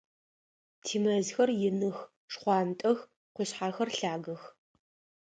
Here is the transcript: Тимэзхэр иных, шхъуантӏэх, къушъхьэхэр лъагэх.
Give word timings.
Тимэзхэр 0.83 1.49
иных, 1.67 1.97
шхъуантӏэх, 2.31 2.99
къушъхьэхэр 3.35 3.89
лъагэх. 3.97 4.41